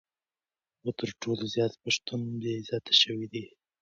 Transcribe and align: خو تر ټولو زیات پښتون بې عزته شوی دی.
خو 0.79 0.89
تر 0.99 1.09
ټولو 1.21 1.43
زیات 1.55 1.73
پښتون 1.83 2.21
بې 2.41 2.51
عزته 2.59 2.93
شوی 3.01 3.27
دی. 3.33 3.43